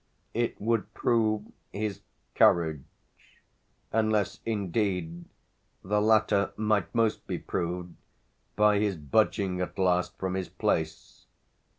It 0.33 0.59
would 0.59 0.91
prove 0.95 1.43
his 1.71 2.01
courage 2.33 2.81
unless 3.91 4.39
indeed 4.47 5.25
the 5.83 6.01
latter 6.01 6.53
might 6.57 6.95
most 6.95 7.27
be 7.27 7.37
proved 7.37 7.93
by 8.55 8.79
his 8.79 8.97
budging 8.97 9.61
at 9.61 9.77
last 9.77 10.17
from 10.17 10.33
his 10.33 10.49
place. 10.49 11.27